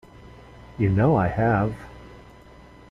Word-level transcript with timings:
You 0.79 0.89
know 0.89 1.15
I 1.15 1.27
have. 1.27 1.75